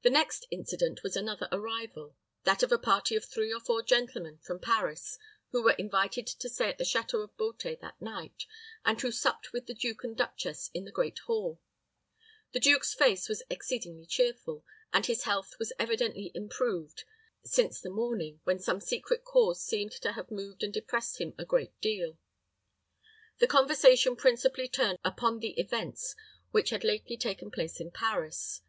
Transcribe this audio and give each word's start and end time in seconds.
The 0.00 0.08
next 0.08 0.46
incident 0.50 1.02
was 1.02 1.14
another 1.14 1.50
arrival, 1.52 2.16
that 2.44 2.62
of 2.62 2.72
a 2.72 2.78
party 2.78 3.14
of 3.14 3.26
three 3.26 3.52
or 3.52 3.60
four 3.60 3.82
gentlemen 3.82 4.38
from 4.38 4.58
Paris 4.58 5.18
who 5.50 5.62
were 5.62 5.74
invited 5.74 6.26
to 6.26 6.48
stay 6.48 6.70
at 6.70 6.78
the 6.78 6.84
château 6.84 7.22
of 7.24 7.36
Beauté 7.36 7.78
that 7.80 8.00
night, 8.00 8.44
and 8.86 8.98
who 8.98 9.12
supped 9.12 9.52
with 9.52 9.66
the 9.66 9.74
duke 9.74 10.02
and 10.02 10.16
duchess 10.16 10.70
in 10.72 10.86
the 10.86 10.90
great 10.90 11.18
hall. 11.26 11.60
The 12.52 12.58
duke's 12.60 12.94
face 12.94 13.28
was 13.28 13.42
exceedingly 13.50 14.06
cheerful, 14.06 14.64
and 14.94 15.04
his 15.04 15.24
health 15.24 15.58
was 15.58 15.74
evidently 15.78 16.32
improved 16.34 17.04
since 17.44 17.82
the 17.82 17.90
morning, 17.90 18.40
when 18.44 18.58
some 18.58 18.80
secret 18.80 19.24
cause 19.24 19.62
seemed 19.62 19.92
to 19.92 20.12
have 20.12 20.30
moved 20.30 20.62
and 20.62 20.72
depressed 20.72 21.20
him 21.20 21.34
a 21.36 21.44
great 21.44 21.78
deal. 21.82 22.16
The 23.40 23.46
conversation 23.46 24.16
principally 24.16 24.68
turned 24.68 24.98
upon 25.04 25.40
the 25.40 25.52
events 25.60 26.16
which 26.50 26.70
had 26.70 26.82
lately 26.82 27.18
taken 27.18 27.50
place 27.50 27.78
in 27.78 27.90
Paris. 27.90 28.62